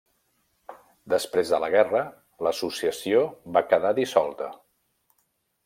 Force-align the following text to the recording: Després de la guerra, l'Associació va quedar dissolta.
Després 1.13 1.51
de 1.55 1.59
la 1.63 1.69
guerra, 1.75 2.01
l'Associació 2.47 3.23
va 3.59 3.65
quedar 3.75 3.93
dissolta. 4.03 4.49